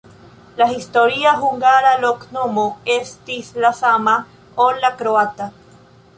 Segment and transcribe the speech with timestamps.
[0.59, 2.65] La historia hungara loknomo
[2.95, 4.17] estis la sama,
[4.67, 5.51] ol la kroata.